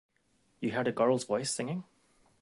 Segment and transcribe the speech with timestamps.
[0.61, 1.83] You heard a girl's voice singing?